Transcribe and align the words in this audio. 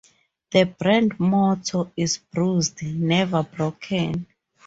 The 0.49 0.63
brand 0.65 1.19
motto 1.19 1.91
is 1.95 2.17
"Bruised, 2.17 2.81
never 2.81 3.43
broken". 3.43 4.25